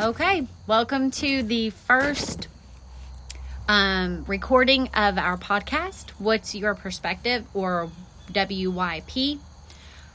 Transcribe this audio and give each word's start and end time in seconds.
Okay, 0.00 0.46
welcome 0.66 1.10
to 1.10 1.42
the 1.42 1.68
first 1.68 2.48
um, 3.68 4.24
recording 4.26 4.88
of 4.94 5.18
our 5.18 5.36
podcast. 5.36 6.08
What's 6.12 6.54
your 6.54 6.74
perspective, 6.74 7.44
or 7.52 7.90
WYP? 8.32 9.38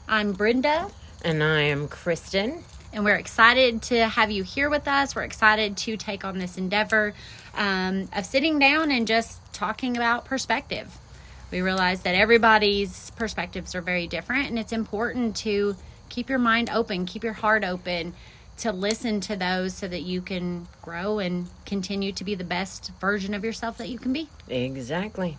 I'm 0.08 0.32
Brenda, 0.32 0.90
And 1.24 1.40
I 1.40 1.60
am 1.62 1.86
Kristen. 1.86 2.64
and 2.92 3.04
we're 3.04 3.14
excited 3.14 3.80
to 3.82 4.08
have 4.08 4.32
you 4.32 4.42
here 4.42 4.68
with 4.70 4.88
us. 4.88 5.14
We're 5.14 5.22
excited 5.22 5.76
to 5.76 5.96
take 5.96 6.24
on 6.24 6.38
this 6.38 6.58
endeavor 6.58 7.14
um, 7.54 8.08
of 8.12 8.26
sitting 8.26 8.58
down 8.58 8.90
and 8.90 9.06
just 9.06 9.40
talking 9.54 9.96
about 9.96 10.24
perspective. 10.24 10.98
We 11.52 11.60
realize 11.60 12.00
that 12.02 12.16
everybody's 12.16 13.10
perspectives 13.10 13.76
are 13.76 13.82
very 13.82 14.08
different, 14.08 14.48
and 14.48 14.58
it's 14.58 14.72
important 14.72 15.36
to 15.36 15.76
keep 16.08 16.28
your 16.28 16.40
mind 16.40 16.70
open, 16.70 17.06
keep 17.06 17.22
your 17.22 17.34
heart 17.34 17.62
open 17.62 18.14
to 18.58 18.72
listen 18.72 19.20
to 19.20 19.36
those 19.36 19.74
so 19.74 19.86
that 19.86 20.02
you 20.02 20.22
can 20.22 20.66
grow 20.82 21.18
and 21.18 21.48
continue 21.64 22.12
to 22.12 22.24
be 22.24 22.34
the 22.34 22.44
best 22.44 22.90
version 23.00 23.34
of 23.34 23.44
yourself 23.44 23.78
that 23.78 23.88
you 23.88 23.98
can 23.98 24.12
be. 24.12 24.28
Exactly. 24.48 25.36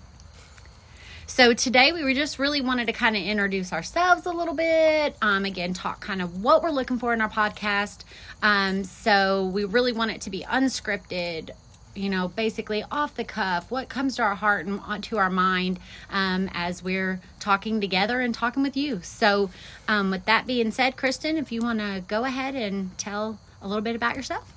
So 1.29 1.53
today 1.53 1.91
we 1.91 2.03
were 2.03 2.13
just 2.13 2.39
really 2.39 2.61
wanted 2.61 2.85
to 2.85 2.93
kind 2.93 3.15
of 3.17 3.21
introduce 3.21 3.73
ourselves 3.73 4.25
a 4.25 4.31
little 4.31 4.53
bit. 4.53 5.15
Um, 5.21 5.43
again, 5.43 5.73
talk 5.73 5.99
kind 5.99 6.21
of 6.21 6.41
what 6.41 6.63
we're 6.63 6.71
looking 6.71 6.99
for 6.99 7.13
in 7.13 7.19
our 7.19 7.29
podcast. 7.29 8.05
Um, 8.41 8.85
so 8.85 9.45
we 9.47 9.65
really 9.65 9.91
want 9.91 10.11
it 10.11 10.21
to 10.21 10.29
be 10.29 10.43
unscripted, 10.43 11.49
you 11.97 12.09
know, 12.09 12.27
basically 12.27 12.83
off 12.91 13.15
the 13.15 13.23
cuff, 13.23 13.71
what 13.71 13.89
comes 13.89 14.15
to 14.17 14.21
our 14.21 14.35
heart 14.35 14.65
and 14.65 15.03
to 15.03 15.17
our 15.17 15.29
mind 15.29 15.79
um, 16.09 16.49
as 16.53 16.83
we're 16.83 17.19
talking 17.39 17.81
together 17.81 18.21
and 18.21 18.33
talking 18.33 18.63
with 18.63 18.77
you. 18.77 19.01
So 19.01 19.49
um, 19.87 20.11
with 20.11 20.25
that 20.25 20.45
being 20.47 20.71
said, 20.71 20.95
Kristen, 20.95 21.37
if 21.37 21.51
you 21.51 21.61
want 21.61 21.79
to 21.79 22.03
go 22.07 22.23
ahead 22.23 22.55
and 22.55 22.97
tell 22.97 23.39
a 23.61 23.67
little 23.67 23.81
bit 23.81 23.95
about 23.95 24.15
yourself. 24.15 24.53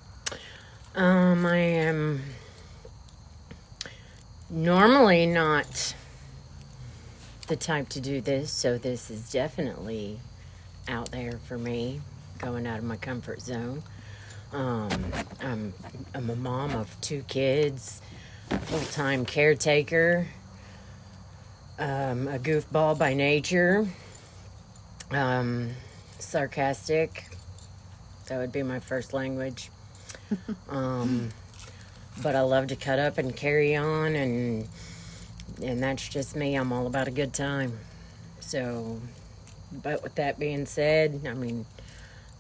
Um, 0.95 1.47
I 1.47 1.57
am 1.57 2.23
normally 4.51 5.27
not 5.27 5.95
the 7.47 7.57
type 7.57 7.89
to 7.91 8.01
do 8.01 8.21
this, 8.21 8.51
so 8.51 8.79
this 8.79 9.11
is 9.11 9.31
definitely 9.31 10.19
out 10.89 11.11
there 11.13 11.39
for 11.47 11.59
me, 11.59 12.01
going 12.39 12.67
out 12.67 12.79
of 12.79 12.85
my 12.85 12.97
comfort 12.97 13.41
zone. 13.41 13.83
Um, 14.53 14.91
I'm, 15.41 15.73
I'm 16.13 16.29
a 16.29 16.35
mom 16.35 16.75
of 16.75 17.01
two 17.01 17.23
kids, 17.29 18.03
full 18.49 18.81
time 18.81 19.25
caretaker, 19.25 20.27
um, 21.79 22.27
a 22.27 22.39
goofball 22.39 22.99
by 22.99 23.15
nature, 23.15 23.87
um, 25.13 25.71
sarcastic. 26.19 27.27
That 28.27 28.39
would 28.39 28.51
be 28.51 28.65
my 28.65 28.81
first 28.81 29.13
language. 29.13 29.71
um, 30.69 31.31
but 32.21 32.35
I 32.35 32.41
love 32.41 32.67
to 32.69 32.77
cut 32.77 32.99
up 32.99 33.19
and 33.19 33.35
carry 33.35 33.77
on, 33.77 34.17
and 34.17 34.69
and 35.63 35.81
that's 35.81 36.09
just 36.09 36.35
me. 36.35 36.57
I'm 36.57 36.73
all 36.73 36.89
about 36.89 37.07
a 37.07 37.13
good 37.13 37.33
time. 37.33 37.79
So, 38.41 39.01
but 39.73 40.03
with 40.03 40.17
that 40.17 40.41
being 40.41 40.67
said, 40.67 41.25
I 41.29 41.35
mean, 41.35 41.67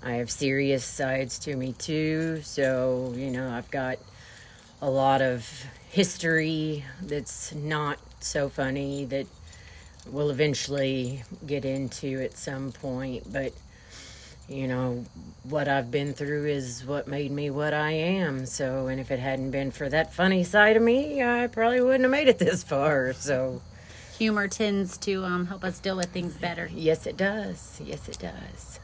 I 0.03 0.13
have 0.13 0.31
serious 0.31 0.85
sides 0.85 1.39
to 1.41 1.57
me 1.57 1.73
too. 1.73 2.41
So 2.43 3.13
you 3.17 3.31
know, 3.31 3.51
I've 3.51 3.71
got 3.71 3.99
a 4.81 4.91
lot 4.91 5.21
of 5.21 5.67
history 5.91 6.85
that's 7.03 7.55
not 7.55 7.99
so 8.21 8.49
funny 8.49 9.05
that 9.07 9.27
we'll 10.07 10.31
eventually 10.31 11.23
get 11.47 11.65
into 11.65 12.21
at 12.23 12.37
some 12.37 12.73
point, 12.73 13.31
but 13.33 13.53
you 14.49 14.67
know, 14.67 15.05
what 15.45 15.69
I've 15.69 15.93
been 15.93 16.13
through 16.13 16.47
is 16.47 16.85
what 16.85 17.07
made 17.07 17.31
me 17.31 17.51
what 17.51 17.73
I 17.73 17.93
am. 17.93 18.47
So, 18.47 18.89
and 18.89 19.01
if 19.01 19.13
it 19.13 19.21
hadn't 19.21 19.53
been 19.53 19.71
for 19.71 19.89
that 19.89 20.13
funny 20.13 20.43
side 20.43 20.77
of 20.77 20.83
me, 20.83 21.23
I 21.23 21.47
probably 21.47 21.81
wouldn't 21.81 22.03
have 22.03 22.11
made 22.11 22.27
it 22.27 22.39
this 22.41 22.65
far. 22.65 23.13
So, 23.13 23.63
Humor 24.19 24.49
tends 24.49 24.99
to 24.99 25.25
um, 25.25 25.47
help 25.47 25.63
us 25.63 25.79
deal 25.79 25.97
with 25.97 26.11
things 26.11 26.35
better. 26.35 26.69
yes, 26.75 27.07
it 27.07 27.17
does. 27.17 27.81
Yes, 27.83 28.09
it 28.09 28.19
does. 28.19 28.81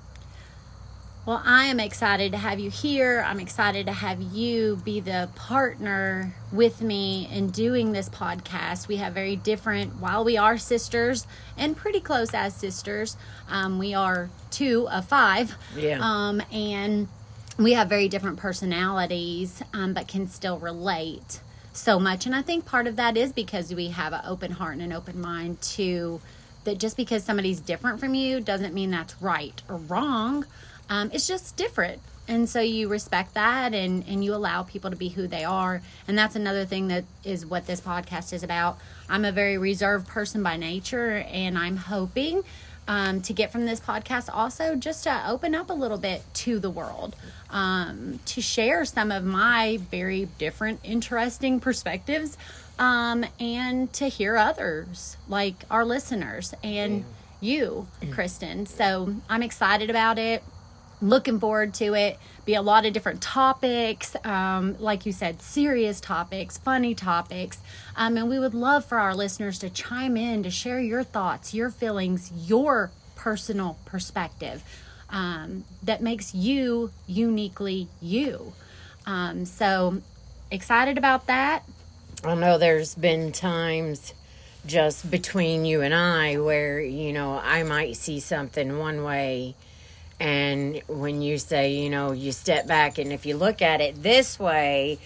Well, 1.27 1.43
I 1.45 1.65
am 1.65 1.81
excited 1.81 2.31
to 2.33 2.39
have 2.39 2.61
you 2.61 2.71
here. 2.71 3.25
I'm 3.27 3.41
excited 3.41 3.87
to 3.87 3.93
have 3.93 4.23
you 4.23 4.77
be 4.85 5.01
the 5.01 5.29
partner 5.35 6.33
with 6.53 6.81
me 6.81 7.29
in 7.33 7.51
doing 7.51 7.91
this 7.91 8.09
podcast. 8.09 8.87
We 8.87 8.99
have 8.99 9.13
very 9.13 9.35
different, 9.35 10.01
while 10.01 10.23
we 10.23 10.37
are 10.37 10.57
sisters 10.57 11.27
and 11.59 11.77
pretty 11.77 11.99
close 11.99 12.33
as 12.33 12.55
sisters, 12.55 13.17
um, 13.49 13.81
we 13.81 13.93
are 13.93 14.31
two 14.53 14.89
of 14.89 15.07
five. 15.07 15.57
Yeah. 15.77 15.99
Um, 16.01 16.41
and 16.53 17.09
we 17.59 17.73
have 17.73 17.89
very 17.89 18.07
different 18.07 18.37
personalities, 18.37 19.65
um, 19.75 19.95
but 19.95 20.07
can 20.07 20.29
still 20.29 20.61
relate 20.61 21.41
so 21.73 21.99
much. 21.99 22.27
And 22.27 22.37
I 22.37 22.43
think 22.43 22.67
part 22.67 22.87
of 22.87 22.95
that 22.97 23.17
is 23.17 23.33
because 23.33 23.75
we 23.75 23.89
have 23.89 24.13
an 24.13 24.21
open 24.29 24.53
heart 24.53 24.75
and 24.75 24.83
an 24.83 24.93
open 24.93 25.21
mind 25.21 25.61
to 25.63 26.21
that 26.63 26.79
just 26.79 26.97
because 26.97 27.25
somebody's 27.25 27.61
different 27.61 27.99
from 27.99 28.15
you 28.15 28.41
doesn't 28.41 28.75
mean 28.75 28.91
that's 28.91 29.21
right 29.21 29.61
or 29.69 29.77
wrong. 29.77 30.45
Um, 30.89 31.11
it's 31.13 31.27
just 31.27 31.57
different. 31.57 32.01
And 32.29 32.49
so 32.49 32.61
you 32.61 32.89
respect 32.89 33.35
that 33.35 33.73
and, 33.73 34.05
and 34.09 34.25
you 34.25 34.35
allow 34.35 34.65
people 34.65 34.91
to 34.91 34.97
be 34.97 35.09
who 35.09 35.27
they 35.29 35.45
are. 35.45 35.81
And 36.09 36.19
that's 36.19 36.35
another 36.35 36.65
thing 36.65 36.89
that 36.89 37.05
is 37.25 37.47
what 37.47 37.67
this 37.67 37.81
podcast 37.81 38.33
is 38.33 38.43
about. 38.43 38.79
I'm 39.09 39.25
a 39.25 39.33
very 39.33 39.59
reserved 39.59 40.09
person 40.09 40.43
by 40.43 40.57
nature, 40.57 41.25
and 41.31 41.57
I'm 41.57 41.77
hoping 41.77 42.43
um, 42.89 43.21
to 43.23 43.33
get 43.33 43.53
from 43.53 43.65
this 43.65 43.81
podcast 43.81 44.29
also 44.33 44.75
just 44.75 45.05
to 45.05 45.29
open 45.29 45.55
up 45.55 45.71
a 45.71 45.73
little 45.73 45.99
bit 45.99 46.23
to 46.35 46.59
the 46.59 46.71
world, 46.71 47.15
um, 47.51 48.19
to 48.27 48.41
share 48.41 48.85
some 48.85 49.13
of 49.13 49.25
my 49.25 49.79
very 49.91 50.29
different, 50.39 50.81
interesting 50.83 51.61
perspectives, 51.61 52.37
um, 52.79 53.25
and 53.39 53.93
to 53.95 54.09
hear 54.09 54.37
others, 54.37 55.17
like 55.29 55.65
our 55.71 55.85
listeners 55.85 56.55
and 56.63 57.05
you, 57.41 57.87
Kristen. 58.11 58.67
So 58.67 59.15
I'm 59.29 59.43
excited 59.43 59.91
about 59.91 60.19
it 60.19 60.43
looking 61.01 61.39
forward 61.39 61.75
to 61.75 61.95
it. 61.95 62.19
Be 62.45 62.55
a 62.55 62.63
lot 62.63 62.87
of 62.87 62.93
different 62.93 63.21
topics 63.21 64.17
um, 64.25 64.77
like 64.79 65.05
you 65.05 65.13
said 65.13 65.43
serious 65.43 66.01
topics 66.01 66.59
funny 66.59 66.95
topics. 66.95 67.59
Um, 67.97 68.17
and 68.17 68.29
we 68.29 68.39
would 68.39 68.55
love 68.55 68.85
for 68.85 68.99
our 68.99 69.15
listeners 69.15 69.59
to 69.61 69.71
chime 69.71 70.17
in 70.17 70.43
to 70.43 70.51
share 70.51 70.81
your 70.81 71.03
thoughts 71.03 71.55
your 71.55 71.71
feelings 71.71 72.31
your 72.47 72.91
personal 73.17 73.79
perspective 73.85 74.63
um, 75.11 75.65
that 75.83 76.03
makes 76.03 76.35
you 76.35 76.91
uniquely 77.07 77.89
you. 78.01 78.53
Um, 79.07 79.45
so 79.45 80.03
excited 80.51 80.99
about 80.99 81.27
that. 81.27 81.63
I 82.25 82.35
know 82.35 82.59
there's 82.59 82.95
been 82.95 83.33
times 83.33 84.15
just 84.67 85.11
between 85.11 85.65
you 85.65 85.83
and 85.83 85.95
I 85.95 86.39
where, 86.39 86.81
you 86.81 87.13
know, 87.13 87.41
I 87.43 87.63
might 87.63 87.97
see 87.97 88.21
something 88.21 88.79
one 88.79 89.05
way. 89.05 89.55
And 90.19 90.81
when 90.89 91.21
you 91.21 91.39
say, 91.39 91.75
you 91.75 91.91
know, 91.91 92.13
you 92.13 92.33
step 92.33 92.67
back 92.67 92.99
and 92.99 93.13
if 93.13 93.27
you 93.27 93.37
look 93.37 93.61
at 93.61 93.81
it 93.81 94.03
this 94.03 94.39
way, 94.39 94.99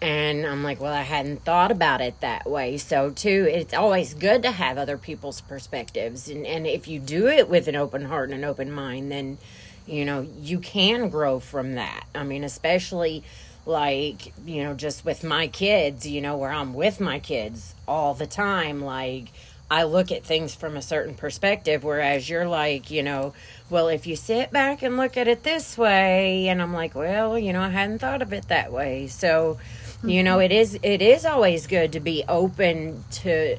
and 0.00 0.46
I'm 0.46 0.62
like, 0.62 0.80
well, 0.80 0.92
I 0.92 1.02
hadn't 1.02 1.44
thought 1.44 1.70
about 1.70 2.00
it 2.00 2.20
that 2.20 2.48
way. 2.48 2.78
So, 2.78 3.10
too, 3.10 3.46
it's 3.50 3.74
always 3.74 4.14
good 4.14 4.42
to 4.42 4.50
have 4.50 4.78
other 4.78 4.96
people's 4.96 5.40
perspectives. 5.40 6.28
And, 6.28 6.46
and 6.46 6.66
if 6.66 6.88
you 6.88 6.98
do 6.98 7.28
it 7.28 7.48
with 7.48 7.68
an 7.68 7.76
open 7.76 8.04
heart 8.04 8.30
and 8.30 8.38
an 8.42 8.48
open 8.48 8.70
mind, 8.70 9.10
then, 9.10 9.38
you 9.86 10.04
know, 10.04 10.26
you 10.40 10.60
can 10.60 11.08
grow 11.08 11.40
from 11.40 11.74
that. 11.74 12.06
I 12.14 12.24
mean, 12.24 12.44
especially 12.44 13.22
like, 13.66 14.32
you 14.46 14.64
know, 14.64 14.74
just 14.74 15.04
with 15.04 15.24
my 15.24 15.48
kids, 15.48 16.06
you 16.06 16.20
know, 16.20 16.36
where 16.36 16.52
I'm 16.52 16.72
with 16.72 17.00
my 17.00 17.18
kids 17.18 17.74
all 17.86 18.14
the 18.14 18.26
time. 18.26 18.80
Like, 18.82 19.26
I 19.70 19.82
look 19.82 20.12
at 20.12 20.24
things 20.24 20.54
from 20.54 20.76
a 20.76 20.82
certain 20.82 21.14
perspective, 21.14 21.82
whereas 21.82 22.28
you're 22.28 22.46
like, 22.46 22.90
you 22.90 23.02
know, 23.02 23.34
well, 23.68 23.88
if 23.88 24.06
you 24.06 24.14
sit 24.14 24.52
back 24.52 24.82
and 24.82 24.96
look 24.96 25.16
at 25.16 25.26
it 25.26 25.42
this 25.42 25.76
way, 25.76 26.48
and 26.48 26.62
I'm 26.62 26.72
like, 26.72 26.94
well, 26.94 27.36
you 27.36 27.52
know, 27.52 27.62
I 27.62 27.70
hadn't 27.70 27.98
thought 27.98 28.22
of 28.22 28.32
it 28.32 28.48
that 28.48 28.72
way. 28.72 29.08
So, 29.08 29.58
you 30.04 30.22
know, 30.22 30.38
it 30.38 30.52
is 30.52 30.78
it 30.82 31.02
is 31.02 31.24
always 31.24 31.66
good 31.66 31.92
to 31.92 32.00
be 32.00 32.22
open 32.28 33.04
to 33.22 33.56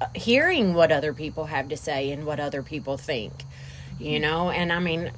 uh, 0.00 0.06
hearing 0.14 0.72
what 0.72 0.90
other 0.92 1.12
people 1.12 1.44
have 1.46 1.68
to 1.68 1.76
say 1.76 2.10
and 2.10 2.24
what 2.24 2.40
other 2.40 2.62
people 2.62 2.96
think. 2.96 3.32
You 3.98 4.18
know, 4.18 4.48
and 4.48 4.72
I 4.72 4.78
mean, 4.78 5.10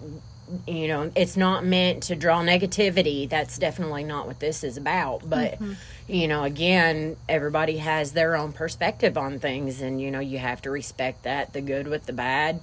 you 0.67 0.89
know, 0.89 1.11
it's 1.15 1.37
not 1.37 1.65
meant 1.65 2.05
to 2.05 2.17
draw 2.17 2.43
negativity. 2.43 3.29
That's 3.29 3.59
definitely 3.59 4.05
not 4.05 4.27
what 4.27 4.41
this 4.41 4.65
is 4.65 4.77
about. 4.77 5.29
But, 5.29 5.53
mm-hmm. 5.55 5.73
you 6.09 6.29
know, 6.29 6.45
again, 6.45 7.17
everybody 7.29 7.79
has 7.79 8.13
their 8.13 8.37
own 8.37 8.53
perspective 8.53 9.17
on 9.17 9.39
things, 9.39 9.81
and, 9.81 10.01
you 10.01 10.11
know, 10.11 10.21
you 10.21 10.39
have 10.39 10.63
to 10.63 10.71
respect 10.71 11.25
that 11.25 11.53
the 11.53 11.61
good 11.61 11.87
with 11.87 12.07
the 12.07 12.13
bad. 12.13 12.61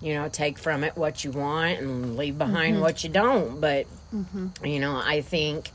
You 0.00 0.14
know, 0.14 0.28
take 0.28 0.58
from 0.58 0.82
it 0.82 0.96
what 0.96 1.24
you 1.24 1.30
want 1.30 1.78
and 1.78 2.16
leave 2.16 2.38
behind 2.38 2.74
mm-hmm. 2.74 2.82
what 2.82 3.04
you 3.04 3.10
don't. 3.10 3.60
But, 3.60 3.86
mm-hmm. 4.14 4.64
you 4.64 4.80
know, 4.80 4.96
I 4.96 5.20
think, 5.20 5.70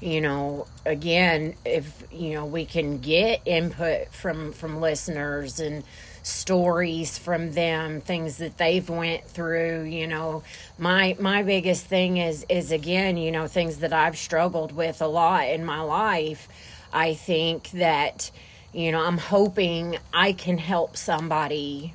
you 0.00 0.20
know, 0.20 0.66
again, 0.86 1.54
if, 1.64 2.04
you 2.12 2.34
know, 2.34 2.46
we 2.46 2.66
can 2.66 2.98
get 2.98 3.42
input 3.46 4.12
from, 4.12 4.52
from 4.52 4.80
listeners 4.80 5.60
and, 5.60 5.82
stories 6.24 7.18
from 7.18 7.52
them, 7.52 8.00
things 8.00 8.38
that 8.38 8.58
they've 8.58 8.88
went 8.88 9.24
through, 9.28 9.84
you 9.84 10.08
know. 10.08 10.42
My 10.78 11.16
my 11.20 11.44
biggest 11.44 11.86
thing 11.86 12.16
is 12.16 12.44
is 12.48 12.72
again, 12.72 13.16
you 13.16 13.30
know, 13.30 13.46
things 13.46 13.78
that 13.78 13.92
I've 13.92 14.18
struggled 14.18 14.72
with 14.72 15.00
a 15.02 15.06
lot 15.06 15.48
in 15.48 15.64
my 15.64 15.80
life. 15.82 16.48
I 16.92 17.14
think 17.14 17.70
that 17.72 18.30
you 18.72 18.90
know, 18.90 19.04
I'm 19.04 19.18
hoping 19.18 19.98
I 20.12 20.32
can 20.32 20.58
help 20.58 20.96
somebody 20.96 21.94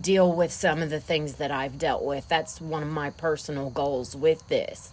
deal 0.00 0.32
with 0.32 0.50
some 0.52 0.82
of 0.82 0.90
the 0.90 1.00
things 1.00 1.34
that 1.34 1.50
I've 1.50 1.78
dealt 1.78 2.04
with. 2.04 2.26
That's 2.28 2.60
one 2.60 2.82
of 2.82 2.88
my 2.88 3.10
personal 3.10 3.70
goals 3.70 4.16
with 4.16 4.46
this. 4.48 4.92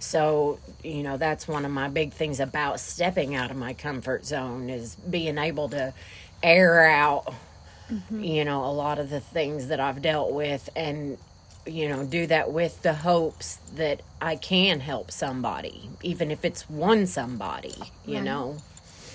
So, 0.00 0.58
you 0.82 1.02
know, 1.02 1.16
that's 1.16 1.48
one 1.48 1.64
of 1.64 1.70
my 1.70 1.88
big 1.88 2.12
things 2.12 2.40
about 2.40 2.80
stepping 2.80 3.34
out 3.36 3.50
of 3.50 3.56
my 3.56 3.72
comfort 3.72 4.26
zone 4.26 4.68
is 4.68 4.96
being 4.96 5.38
able 5.38 5.68
to 5.70 5.94
air 6.42 6.86
out, 6.86 7.32
mm-hmm. 7.90 8.22
you 8.22 8.44
know, 8.44 8.64
a 8.64 8.72
lot 8.72 8.98
of 8.98 9.10
the 9.10 9.20
things 9.20 9.68
that 9.68 9.80
I've 9.80 10.02
dealt 10.02 10.32
with 10.32 10.68
and, 10.76 11.18
you 11.66 11.88
know, 11.88 12.04
do 12.04 12.26
that 12.26 12.52
with 12.52 12.82
the 12.82 12.94
hopes 12.94 13.56
that 13.76 14.02
I 14.20 14.36
can 14.36 14.80
help 14.80 15.10
somebody, 15.10 15.88
even 16.02 16.30
if 16.30 16.44
it's 16.44 16.68
one 16.68 17.06
somebody, 17.06 17.74
you 18.06 18.16
right. 18.16 18.24
know 18.24 18.56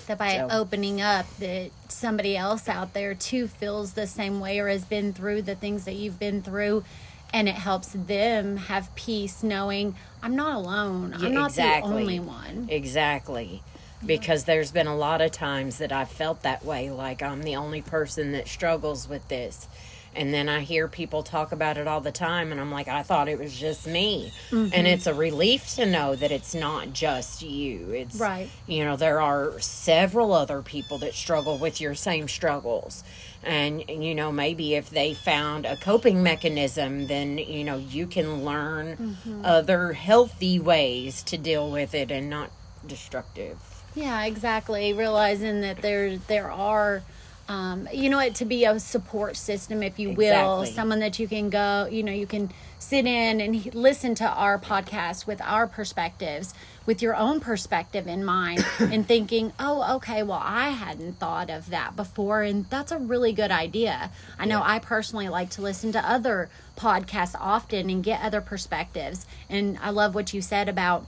that 0.06 0.18
by 0.18 0.36
so. 0.36 0.48
opening 0.50 1.00
up 1.00 1.26
that 1.38 1.70
somebody 1.88 2.36
else 2.36 2.68
out 2.68 2.94
there 2.94 3.14
too 3.14 3.46
feels 3.46 3.92
the 3.92 4.06
same 4.06 4.40
way 4.40 4.58
or 4.58 4.68
has 4.68 4.84
been 4.84 5.12
through 5.12 5.42
the 5.42 5.54
things 5.54 5.84
that 5.84 5.94
you've 5.94 6.18
been 6.18 6.42
through 6.42 6.84
and 7.32 7.48
it 7.48 7.54
helps 7.54 7.88
them 7.92 8.56
have 8.56 8.92
peace 8.96 9.42
knowing 9.42 9.94
I'm 10.22 10.36
not 10.36 10.56
alone. 10.56 11.14
I'm 11.14 11.32
not 11.32 11.50
exactly. 11.50 11.90
the 11.90 11.98
only 12.00 12.20
one. 12.20 12.66
Exactly. 12.68 13.62
Because 14.04 14.44
there's 14.44 14.72
been 14.72 14.86
a 14.86 14.96
lot 14.96 15.20
of 15.20 15.30
times 15.30 15.78
that 15.78 15.92
I've 15.92 16.10
felt 16.10 16.42
that 16.42 16.64
way, 16.64 16.90
like 16.90 17.22
I'm 17.22 17.42
the 17.42 17.56
only 17.56 17.82
person 17.82 18.32
that 18.32 18.48
struggles 18.48 19.08
with 19.08 19.28
this. 19.28 19.68
And 20.12 20.34
then 20.34 20.48
I 20.48 20.60
hear 20.62 20.88
people 20.88 21.22
talk 21.22 21.52
about 21.52 21.76
it 21.76 21.86
all 21.86 22.00
the 22.00 22.10
time, 22.10 22.50
and 22.50 22.60
I'm 22.60 22.72
like, 22.72 22.88
I 22.88 23.04
thought 23.04 23.28
it 23.28 23.38
was 23.38 23.56
just 23.56 23.86
me. 23.86 24.32
Mm-hmm. 24.50 24.74
And 24.74 24.86
it's 24.88 25.06
a 25.06 25.14
relief 25.14 25.74
to 25.76 25.86
know 25.86 26.16
that 26.16 26.32
it's 26.32 26.52
not 26.52 26.92
just 26.92 27.42
you. 27.42 27.90
It's, 27.92 28.16
right. 28.16 28.50
you 28.66 28.84
know, 28.84 28.96
there 28.96 29.20
are 29.20 29.60
several 29.60 30.32
other 30.32 30.62
people 30.62 30.98
that 30.98 31.14
struggle 31.14 31.58
with 31.58 31.80
your 31.80 31.94
same 31.94 32.26
struggles. 32.26 33.04
And, 33.44 33.84
you 33.88 34.16
know, 34.16 34.32
maybe 34.32 34.74
if 34.74 34.90
they 34.90 35.14
found 35.14 35.64
a 35.64 35.76
coping 35.76 36.24
mechanism, 36.24 37.06
then, 37.06 37.38
you 37.38 37.62
know, 37.62 37.76
you 37.76 38.08
can 38.08 38.44
learn 38.44 38.96
mm-hmm. 38.96 39.44
other 39.44 39.92
healthy 39.92 40.58
ways 40.58 41.22
to 41.24 41.38
deal 41.38 41.70
with 41.70 41.94
it 41.94 42.10
and 42.10 42.28
not 42.28 42.50
destructive. 42.84 43.58
Yeah, 43.94 44.24
exactly. 44.24 44.92
Realizing 44.92 45.62
that 45.62 45.82
there 45.82 46.16
there 46.16 46.50
are 46.50 47.02
um, 47.50 47.88
you 47.92 48.08
know 48.08 48.20
it 48.20 48.36
to 48.36 48.44
be 48.44 48.64
a 48.64 48.78
support 48.78 49.36
system 49.36 49.82
if 49.82 49.98
you 49.98 50.10
will 50.10 50.60
exactly. 50.60 50.76
someone 50.76 51.00
that 51.00 51.18
you 51.18 51.26
can 51.26 51.50
go 51.50 51.88
you 51.90 52.04
know 52.04 52.12
you 52.12 52.26
can 52.26 52.48
sit 52.78 53.06
in 53.06 53.40
and 53.40 53.74
listen 53.74 54.14
to 54.14 54.24
our 54.24 54.56
podcast 54.56 55.26
with 55.26 55.42
our 55.42 55.66
perspectives 55.66 56.54
with 56.86 57.02
your 57.02 57.16
own 57.16 57.40
perspective 57.40 58.06
in 58.06 58.24
mind 58.24 58.64
and 58.78 59.04
thinking 59.08 59.52
oh 59.58 59.96
okay 59.96 60.22
well 60.22 60.40
i 60.44 60.68
hadn't 60.68 61.14
thought 61.14 61.50
of 61.50 61.70
that 61.70 61.96
before 61.96 62.42
and 62.42 62.70
that's 62.70 62.92
a 62.92 62.98
really 62.98 63.32
good 63.32 63.50
idea 63.50 64.12
i 64.38 64.44
know 64.44 64.60
yeah. 64.60 64.74
i 64.74 64.78
personally 64.78 65.28
like 65.28 65.50
to 65.50 65.60
listen 65.60 65.90
to 65.90 66.08
other 66.08 66.48
podcasts 66.78 67.34
often 67.40 67.90
and 67.90 68.04
get 68.04 68.22
other 68.22 68.40
perspectives 68.40 69.26
and 69.48 69.76
i 69.82 69.90
love 69.90 70.14
what 70.14 70.32
you 70.32 70.40
said 70.40 70.68
about 70.68 71.04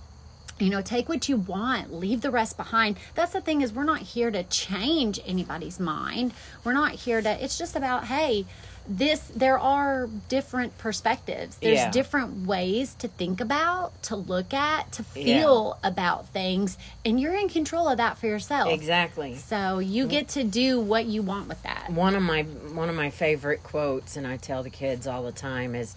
you 0.63 0.71
know 0.71 0.81
take 0.81 1.09
what 1.09 1.29
you 1.29 1.37
want 1.37 1.93
leave 1.93 2.21
the 2.21 2.31
rest 2.31 2.57
behind. 2.57 2.97
That's 3.15 3.33
the 3.33 3.41
thing 3.41 3.63
is 3.63 3.73
we're 3.73 3.85
not 3.85 4.01
here 4.01 4.31
to 4.31 4.43
change 4.45 5.21
anybody's 5.27 5.81
mind. 5.81 6.33
We're 6.65 6.73
not 6.73 6.93
here 6.93 7.21
to 7.21 7.45
it's 7.45 7.59
just 7.59 7.77
about 7.77 8.05
hey 8.05 8.47
this 8.89 9.21
there 9.35 9.59
are 9.59 10.09
different 10.29 10.77
perspectives. 10.79 11.57
There's 11.57 11.79
yeah. 11.79 11.91
different 11.91 12.47
ways 12.47 12.95
to 12.97 13.09
think 13.09 13.41
about 13.41 14.03
to 14.05 14.17
look 14.17 14.53
at 14.55 14.91
to 14.93 15.03
feel 15.05 15.79
yeah. 15.83 15.89
about 15.89 16.29
things. 16.29 16.79
And 17.05 17.21
you're 17.21 17.35
in 17.35 17.49
control 17.49 17.89
of 17.89 17.99
that 17.99 18.19
for 18.19 18.27
yourself. 18.27 18.73
Exactly. 18.73 19.37
So 19.37 19.79
you 19.79 20.07
get 20.07 20.29
to 20.31 20.45
do 20.45 20.81
what 20.81 21.07
you 21.07 21.23
want 21.23 21.49
with 21.49 21.63
that. 21.63 21.91
One 21.91 22.17
of 22.17 22.23
my 22.23 22.43
one 22.43 22.89
of 22.89 22.97
my 22.97 23.11
favorite 23.11 23.63
quotes 23.63 24.17
and 24.17 24.27
i 24.27 24.37
tell 24.37 24.63
the 24.63 24.71
kids 24.71 25.07
all 25.07 25.23
the 25.23 25.33
time 25.33 25.75
is 25.75 25.95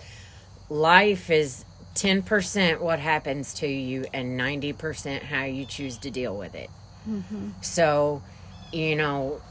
life 0.69 1.29
is 1.29 1.65
10% 1.95 2.79
what 2.81 2.99
happens 2.99 3.53
to 3.55 3.67
you 3.67 4.05
and 4.13 4.39
90% 4.39 5.23
how 5.23 5.45
you 5.45 5.65
choose 5.65 5.97
to 5.99 6.11
deal 6.11 6.37
with 6.37 6.53
it. 6.53 6.69
Mm-hmm. 7.09 7.49
So, 7.61 8.21
you 8.71 8.95
know, 8.95 9.41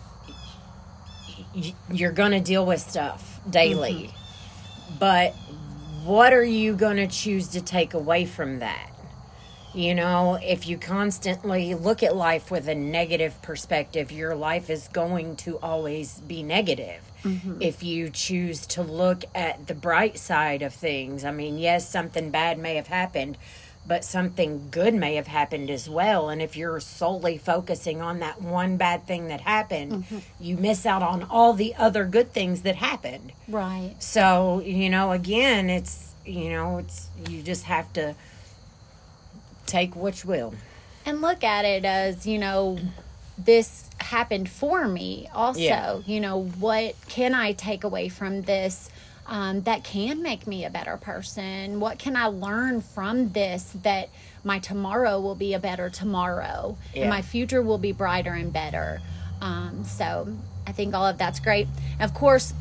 you're 1.91 2.13
going 2.13 2.33
to 2.33 2.41
deal 2.41 2.65
with 2.67 2.81
stuff 2.81 3.41
daily. 3.49 4.11
Mm-hmm. 4.11 4.99
But 4.99 5.33
what 6.05 6.33
are 6.33 6.45
you 6.45 6.77
going 6.77 6.99
to 6.99 7.07
choose 7.07 7.49
to 7.49 7.63
take 7.63 7.95
away 7.95 8.27
from 8.27 8.59
that? 8.59 8.91
You 9.75 9.95
know, 9.95 10.39
if 10.41 10.69
you 10.69 10.79
constantly 10.79 11.75
look 11.75 12.05
at 12.05 12.15
life 12.15 12.51
with 12.51 12.69
a 12.69 12.75
negative 12.77 13.41
perspective, 13.43 14.13
your 14.13 14.37
life 14.37 14.71
is 14.71 14.87
going 14.89 15.35
to 15.37 15.59
always 15.59 16.21
be 16.21 16.45
negative. 16.45 17.03
Mm-hmm. 17.25 17.61
If 17.61 17.83
you 17.83 18.09
choose 18.11 18.67
to 18.69 18.83
look 18.83 19.25
at 19.35 19.67
the 19.67 19.75
bright 19.75 20.17
side 20.17 20.63
of 20.63 20.73
things, 20.73 21.25
I 21.25 21.33
mean, 21.33 21.59
yes, 21.59 21.89
something 21.89 22.31
bad 22.31 22.59
may 22.59 22.77
have 22.77 22.87
happened, 22.87 23.37
but 23.87 24.05
something 24.05 24.69
good 24.71 24.95
may 24.95 25.17
have 25.17 25.27
happened 25.27 25.71
as 25.71 25.91
well. 25.91 26.29
And 26.29 26.41
if 26.41 26.57
you're 26.57 26.79
solely 26.79 27.37
focusing 27.37 28.01
on 28.01 28.21
that 28.21 28.41
one 28.41 28.77
bad 28.77 29.07
thing 29.07 29.27
that 29.29 29.41
happened, 29.41 30.05
mm-hmm. 30.05 30.19
you 30.39 30.57
miss 30.57 30.87
out 30.87 31.03
on 31.03 31.25
all 31.25 31.53
the 31.53 31.75
other 31.75 32.05
good 32.05 32.33
things 32.33 32.63
that 32.63 32.77
happened. 32.77 33.33
Right. 33.49 33.95
So, 33.99 34.63
you 34.65 34.89
know, 34.89 35.11
again, 35.11 35.69
it's, 35.69 36.15
you 36.25 36.51
know, 36.51 36.79
it's, 36.79 37.09
you 37.29 37.43
just 37.43 37.65
have 37.65 37.93
to 37.95 38.15
take 39.67 39.97
what 39.97 40.23
you 40.23 40.31
will. 40.31 40.55
And 41.07 41.21
look 41.21 41.45
at 41.45 41.65
it 41.65 41.85
as, 41.85 42.27
you 42.27 42.39
know, 42.39 42.79
this 43.37 43.89
happened 43.99 44.49
for 44.49 44.87
me 44.87 45.29
also 45.35 45.61
yeah. 45.61 45.99
you 46.07 46.21
know 46.21 46.45
what 46.61 46.95
can 47.09 47.35
i 47.35 47.53
take 47.53 47.85
away 47.85 48.09
from 48.09 48.43
this 48.43 48.91
um, 49.27 49.63
that 49.63 49.83
can 49.83 50.23
make 50.23 50.47
me 50.47 50.65
a 50.65 50.71
better 50.71 50.97
person 50.97 51.81
what 51.81 51.99
can 51.99 52.15
i 52.15 52.27
learn 52.27 52.81
from 52.81 53.33
this 53.33 53.75
that 53.83 54.09
my 54.45 54.59
tomorrow 54.59 55.21
will 55.21 55.35
be 55.35 55.55
a 55.55 55.59
better 55.59 55.89
tomorrow 55.91 56.77
yeah. 56.95 57.03
and 57.03 57.11
my 57.11 57.23
future 57.23 57.63
will 57.63 57.79
be 57.79 57.93
brighter 57.93 58.33
and 58.33 58.53
better 58.53 59.01
um, 59.41 59.83
so 59.85 60.29
i 60.67 60.73
think 60.73 60.95
all 60.95 61.07
of 61.07 61.19
that's 61.19 61.41
great 61.41 61.67
of 62.01 62.15
course 62.15 62.53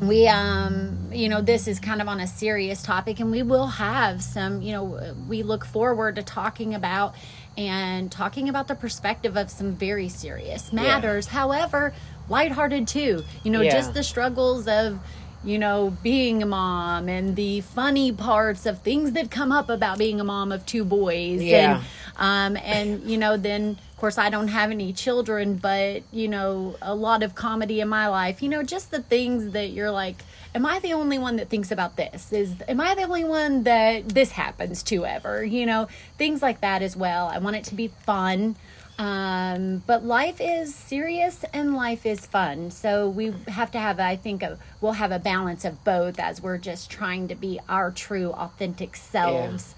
we 0.00 0.28
um 0.28 1.10
you 1.12 1.28
know 1.28 1.40
this 1.40 1.66
is 1.66 1.80
kind 1.80 2.00
of 2.00 2.06
on 2.06 2.20
a 2.20 2.26
serious 2.26 2.82
topic 2.82 3.18
and 3.18 3.32
we 3.32 3.42
will 3.42 3.66
have 3.66 4.22
some 4.22 4.62
you 4.62 4.72
know 4.72 5.14
we 5.28 5.42
look 5.42 5.64
forward 5.64 6.14
to 6.14 6.22
talking 6.22 6.74
about 6.74 7.14
and 7.58 8.12
talking 8.12 8.48
about 8.48 8.68
the 8.68 8.74
perspective 8.76 9.36
of 9.36 9.50
some 9.50 9.72
very 9.72 10.08
serious 10.08 10.72
matters. 10.72 11.26
Yeah. 11.26 11.32
However, 11.32 11.92
lighthearted 12.28 12.86
too. 12.86 13.24
You 13.42 13.50
know, 13.50 13.62
yeah. 13.62 13.72
just 13.72 13.94
the 13.94 14.04
struggles 14.04 14.68
of 14.68 15.00
you 15.48 15.58
know, 15.58 15.96
being 16.02 16.42
a 16.42 16.46
mom 16.46 17.08
and 17.08 17.34
the 17.34 17.62
funny 17.62 18.12
parts 18.12 18.66
of 18.66 18.82
things 18.82 19.12
that 19.12 19.30
come 19.30 19.50
up 19.50 19.70
about 19.70 19.96
being 19.96 20.20
a 20.20 20.24
mom 20.24 20.52
of 20.52 20.66
two 20.66 20.84
boys. 20.84 21.42
Yeah. 21.42 21.82
And, 22.18 22.58
um, 22.58 22.62
and, 22.62 23.02
you 23.10 23.16
know, 23.16 23.38
then, 23.38 23.70
of 23.70 23.96
course, 23.96 24.18
I 24.18 24.28
don't 24.28 24.48
have 24.48 24.70
any 24.70 24.92
children, 24.92 25.56
but, 25.56 26.02
you 26.12 26.28
know, 26.28 26.76
a 26.82 26.94
lot 26.94 27.22
of 27.22 27.34
comedy 27.34 27.80
in 27.80 27.88
my 27.88 28.08
life, 28.08 28.42
you 28.42 28.50
know, 28.50 28.62
just 28.62 28.90
the 28.90 29.00
things 29.00 29.52
that 29.52 29.70
you're 29.70 29.90
like, 29.90 30.22
am 30.54 30.66
I 30.66 30.80
the 30.80 30.92
only 30.92 31.16
one 31.16 31.36
that 31.36 31.48
thinks 31.48 31.70
about 31.70 31.96
this? 31.96 32.30
Is 32.30 32.54
am 32.68 32.80
I 32.80 32.94
the 32.94 33.04
only 33.04 33.24
one 33.24 33.62
that 33.62 34.10
this 34.10 34.32
happens 34.32 34.82
to 34.84 35.06
ever? 35.06 35.42
You 35.42 35.64
know, 35.64 35.88
things 36.18 36.42
like 36.42 36.60
that 36.60 36.82
as 36.82 36.94
well. 36.94 37.28
I 37.28 37.38
want 37.38 37.56
it 37.56 37.64
to 37.64 37.74
be 37.74 37.88
fun. 37.88 38.56
Um, 38.98 39.84
but 39.86 40.04
life 40.04 40.40
is 40.40 40.74
serious 40.74 41.44
and 41.52 41.76
life 41.76 42.04
is 42.04 42.26
fun. 42.26 42.72
So 42.72 43.08
we 43.08 43.32
have 43.46 43.70
to 43.70 43.78
have, 43.78 44.00
I 44.00 44.16
think, 44.16 44.42
a, 44.42 44.58
we'll 44.80 44.92
have 44.92 45.12
a 45.12 45.20
balance 45.20 45.64
of 45.64 45.84
both 45.84 46.18
as 46.18 46.42
we're 46.42 46.58
just 46.58 46.90
trying 46.90 47.28
to 47.28 47.36
be 47.36 47.60
our 47.68 47.92
true, 47.92 48.32
authentic 48.32 48.96
selves. 48.96 49.74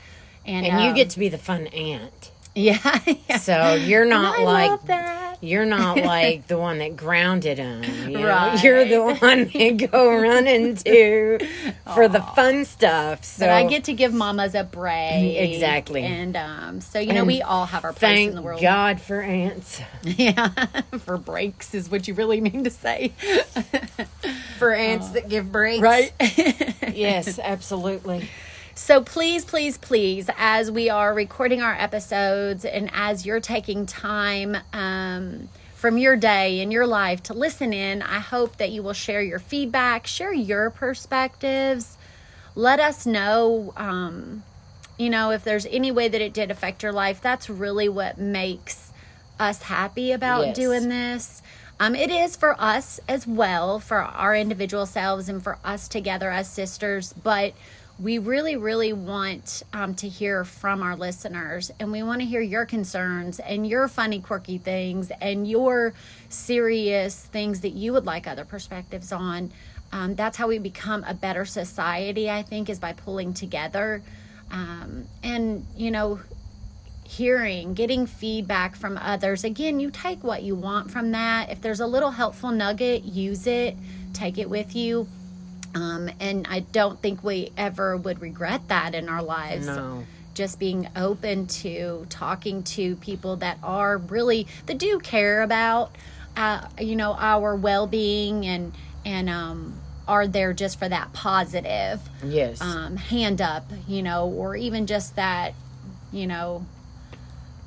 Yeah. 0.46 0.52
And, 0.52 0.66
and 0.66 0.76
um, 0.76 0.88
you 0.88 0.94
get 0.94 1.10
to 1.10 1.18
be 1.18 1.28
the 1.28 1.38
fun 1.38 1.66
aunt. 1.68 2.30
Yeah. 2.52 2.98
yeah. 3.28 3.36
So 3.38 3.74
you're 3.74 4.04
not 4.04 4.40
like 4.40 4.84
you're 5.40 5.64
not 5.64 5.96
like 6.04 6.46
the 6.46 6.58
one 6.58 6.78
that 6.78 6.96
grounded 6.96 7.58
him. 7.58 7.82
You 8.10 8.18
know? 8.18 8.28
Right. 8.28 8.62
You're 8.62 8.84
the 8.84 9.02
one 9.02 9.44
that 9.54 9.90
go 9.90 10.20
running 10.20 10.76
to 10.76 11.38
for 11.38 12.08
Aww. 12.08 12.12
the 12.12 12.20
fun 12.20 12.64
stuff. 12.64 13.24
So 13.24 13.46
but 13.46 13.50
I 13.50 13.66
get 13.66 13.84
to 13.84 13.92
give 13.92 14.12
mamas 14.12 14.54
a 14.54 14.64
break. 14.64 15.36
Exactly. 15.36 16.02
And 16.02 16.36
um, 16.36 16.80
so 16.80 16.98
you 16.98 17.12
know 17.12 17.20
and 17.20 17.26
we 17.26 17.42
all 17.42 17.66
have 17.66 17.84
our 17.84 17.92
place 17.92 18.28
in 18.28 18.34
the 18.34 18.42
world. 18.42 18.60
God 18.60 19.00
for 19.00 19.20
aunts. 19.20 19.80
Yeah. 20.02 20.48
for 20.98 21.16
breaks 21.16 21.74
is 21.74 21.88
what 21.90 22.08
you 22.08 22.14
really 22.14 22.40
mean 22.40 22.64
to 22.64 22.70
say. 22.70 23.08
for 24.58 24.72
aunts 24.72 25.10
that 25.10 25.28
give 25.28 25.50
breaks. 25.52 25.80
Right. 25.80 26.12
yes, 26.92 27.38
absolutely. 27.38 28.28
So 28.80 29.02
please, 29.02 29.44
please, 29.44 29.76
please, 29.76 30.30
as 30.38 30.70
we 30.70 30.88
are 30.88 31.12
recording 31.12 31.60
our 31.60 31.74
episodes 31.74 32.64
and 32.64 32.90
as 32.94 33.26
you're 33.26 33.38
taking 33.38 33.84
time 33.84 34.56
um, 34.72 35.50
from 35.74 35.98
your 35.98 36.16
day 36.16 36.60
and 36.60 36.72
your 36.72 36.86
life 36.86 37.22
to 37.24 37.34
listen 37.34 37.74
in. 37.74 38.00
I 38.00 38.20
hope 38.20 38.56
that 38.56 38.70
you 38.70 38.82
will 38.82 38.94
share 38.94 39.20
your 39.20 39.38
feedback, 39.38 40.06
share 40.06 40.32
your 40.32 40.70
perspectives. 40.70 41.98
Let 42.54 42.80
us 42.80 43.04
know, 43.04 43.74
um, 43.76 44.44
you 44.96 45.10
know, 45.10 45.30
if 45.30 45.44
there's 45.44 45.66
any 45.66 45.92
way 45.92 46.08
that 46.08 46.22
it 46.22 46.32
did 46.32 46.50
affect 46.50 46.82
your 46.82 46.92
life. 46.92 47.20
That's 47.20 47.50
really 47.50 47.90
what 47.90 48.16
makes 48.16 48.92
us 49.38 49.60
happy 49.60 50.10
about 50.10 50.46
Yes. 50.46 50.56
doing 50.56 50.88
this. 50.88 51.42
Um, 51.78 51.94
it 51.94 52.10
is 52.10 52.34
for 52.34 52.60
us 52.60 52.98
as 53.06 53.26
well, 53.26 53.78
for 53.78 53.98
our 53.98 54.34
individual 54.34 54.86
selves 54.86 55.28
and 55.28 55.42
for 55.42 55.58
us 55.64 55.86
together 55.86 56.30
as 56.30 56.48
sisters, 56.48 57.12
but 57.12 57.52
we 58.00 58.18
really, 58.18 58.56
really 58.56 58.92
want 58.92 59.62
um, 59.74 59.94
to 59.96 60.08
hear 60.08 60.44
from 60.44 60.82
our 60.82 60.96
listeners 60.96 61.70
and 61.78 61.92
we 61.92 62.02
want 62.02 62.20
to 62.20 62.26
hear 62.26 62.40
your 62.40 62.64
concerns 62.64 63.40
and 63.40 63.66
your 63.66 63.88
funny, 63.88 64.20
quirky 64.20 64.56
things 64.56 65.12
and 65.20 65.46
your 65.46 65.92
serious 66.30 67.26
things 67.26 67.60
that 67.60 67.70
you 67.70 67.92
would 67.92 68.06
like 68.06 68.26
other 68.26 68.44
perspectives 68.44 69.12
on. 69.12 69.52
Um, 69.92 70.14
that's 70.14 70.38
how 70.38 70.48
we 70.48 70.58
become 70.58 71.04
a 71.04 71.12
better 71.12 71.44
society, 71.44 72.30
I 72.30 72.42
think, 72.42 72.70
is 72.70 72.78
by 72.78 72.94
pulling 72.94 73.34
together. 73.34 74.02
Um, 74.50 75.04
and, 75.22 75.66
you 75.76 75.90
know, 75.90 76.20
hearing, 77.04 77.74
getting 77.74 78.06
feedback 78.06 78.76
from 78.76 78.96
others. 78.96 79.44
Again, 79.44 79.78
you 79.78 79.90
take 79.90 80.24
what 80.24 80.42
you 80.42 80.54
want 80.54 80.90
from 80.90 81.10
that. 81.10 81.50
If 81.50 81.60
there's 81.60 81.80
a 81.80 81.86
little 81.86 82.12
helpful 82.12 82.50
nugget, 82.50 83.04
use 83.04 83.46
it, 83.46 83.76
take 84.14 84.38
it 84.38 84.48
with 84.48 84.74
you. 84.74 85.06
Um, 85.74 86.10
and 86.20 86.46
I 86.48 86.60
don't 86.60 87.00
think 87.00 87.22
we 87.22 87.52
ever 87.56 87.96
would 87.96 88.20
regret 88.20 88.68
that 88.68 88.94
in 88.94 89.08
our 89.08 89.22
lives. 89.22 89.66
No. 89.66 90.04
Just 90.34 90.58
being 90.58 90.88
open 90.96 91.46
to 91.48 92.06
talking 92.08 92.62
to 92.62 92.96
people 92.96 93.36
that 93.36 93.58
are 93.62 93.98
really 93.98 94.46
that 94.66 94.78
do 94.78 94.98
care 95.00 95.42
about, 95.42 95.94
uh, 96.36 96.66
you 96.80 96.96
know, 96.96 97.12
our 97.18 97.54
well-being 97.56 98.46
and 98.46 98.72
and 99.04 99.28
um, 99.28 99.80
are 100.06 100.26
there 100.26 100.52
just 100.52 100.78
for 100.78 100.88
that 100.88 101.12
positive 101.12 102.00
Yes. 102.24 102.60
um, 102.60 102.96
hand 102.96 103.40
up, 103.40 103.70
you 103.88 104.02
know, 104.02 104.28
or 104.28 104.56
even 104.56 104.86
just 104.86 105.16
that, 105.16 105.54
you 106.12 106.26
know, 106.26 106.64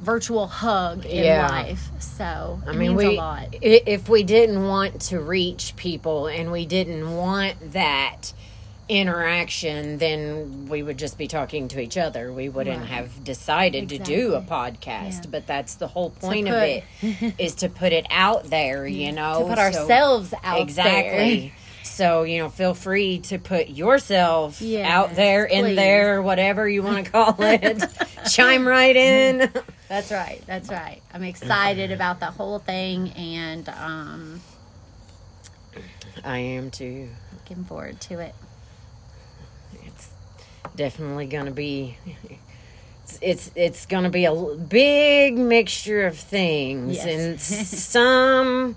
virtual 0.03 0.47
hug 0.47 1.05
in 1.05 1.23
Yeah. 1.23 1.47
life. 1.47 1.89
So 1.99 2.59
it 2.65 2.69
I 2.69 2.71
mean, 2.73 2.95
means 2.95 2.97
we 2.97 3.05
a 3.17 3.19
lot. 3.19 3.47
if 3.61 4.09
we 4.09 4.23
didn't 4.23 4.67
want 4.67 5.01
to 5.03 5.19
reach 5.19 5.75
people 5.75 6.27
and 6.27 6.51
we 6.51 6.65
didn't 6.65 7.15
want 7.15 7.73
that 7.73 8.33
interaction, 8.89 9.97
then 9.97 10.67
we 10.69 10.83
would 10.83 10.97
just 10.97 11.17
be 11.17 11.27
talking 11.27 11.67
to 11.69 11.79
each 11.79 11.97
other. 11.97 12.31
We 12.31 12.49
wouldn't 12.49 12.79
Right. 12.81 12.89
have 12.89 13.23
decided 13.23 13.89
to 13.89 13.97
do 13.97 14.33
a 14.35 14.41
podcast. 14.41 15.23
Yeah. 15.23 15.29
But 15.31 15.47
that's 15.47 15.75
the 15.75 15.87
whole 15.87 16.09
point 16.11 16.47
of 16.49 16.55
it 16.55 16.83
is 17.39 17.55
to 17.55 17.69
put 17.69 17.93
it 17.93 18.05
out 18.11 18.49
there. 18.49 18.85
You 18.85 19.11
know, 19.13 19.39
to 19.39 19.45
put 19.47 19.57
So- 19.57 19.61
ourselves 19.63 20.33
out 20.43 20.55
there. 20.55 20.61
exactly. 20.61 21.53
So 21.83 22.23
you 22.23 22.39
know, 22.39 22.49
feel 22.49 22.73
free 22.73 23.19
to 23.19 23.37
put 23.39 23.69
yourself 23.69 24.61
Yes, 24.61 24.89
out 24.89 25.15
there, 25.15 25.45
in 25.45 25.65
please. 25.65 25.75
there, 25.75 26.21
whatever 26.21 26.67
you 26.67 26.81
want 26.83 27.05
to 27.05 27.11
call 27.11 27.35
it. 27.39 27.83
Chime 28.31 28.67
right 28.67 28.95
in. 28.95 29.49
That's 29.93 30.11
right. 30.11 30.41
That's 30.47 30.69
right. 30.69 31.03
I'm 31.13 31.21
excited 31.21 31.91
about 31.91 32.19
the 32.19 32.25
whole 32.25 32.57
thing 32.57 33.09
and 33.11 33.69
um, 33.69 34.41
I 36.25 36.39
am 36.39 36.71
too. 36.71 37.09
looking 37.31 37.63
forward 37.63 38.01
to 38.01 38.17
it. 38.17 38.33
it's 39.85 40.09
definitely 40.75 41.27
going 41.27 41.45
to 41.45 41.51
be 41.51 41.95
it's 43.03 43.19
it's, 43.21 43.51
it's 43.55 43.85
going 43.85 44.03
to 44.05 44.09
be 44.09 44.25
a 44.25 44.33
big 44.33 45.37
mixture 45.37 46.07
of 46.07 46.17
things 46.17 46.95
Yes. 46.95 47.05
and 47.05 47.39
some 47.67 48.75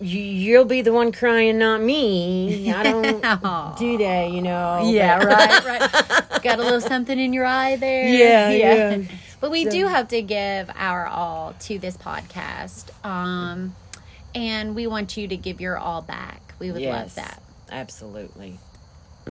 you, 0.00 0.18
you'll 0.20 0.64
be 0.64 0.82
the 0.82 0.92
one 0.92 1.12
crying 1.12 1.58
not 1.58 1.80
me 1.80 2.72
i 2.72 2.82
don't 2.82 3.20
do 3.78 3.98
that 3.98 4.30
you 4.32 4.42
know 4.42 4.90
Yeah, 4.90 5.22
right, 5.22 5.64
right. 5.80 6.42
Got 6.42 6.58
a 6.58 6.62
little 6.64 6.80
something 6.80 7.18
in 7.18 7.32
your 7.32 7.44
eye 7.44 7.76
there. 7.76 8.08
Yeah, 8.08 8.50
yeah. 8.50 9.02
But 9.40 9.50
we 9.50 9.64
do 9.64 9.86
have 9.86 10.08
to 10.08 10.22
give 10.22 10.70
our 10.74 11.06
all 11.06 11.54
to 11.60 11.78
this 11.78 11.96
podcast. 11.96 12.92
Um, 13.04 13.74
and 14.34 14.74
we 14.74 14.86
want 14.86 15.16
you 15.16 15.28
to 15.28 15.36
give 15.36 15.60
your 15.60 15.78
all 15.78 16.02
back. 16.02 16.54
We 16.58 16.70
would 16.72 16.82
love 16.82 17.14
that. 17.14 17.40
absolutely 17.70 18.58